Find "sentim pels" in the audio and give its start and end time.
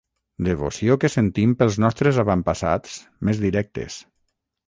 1.15-1.77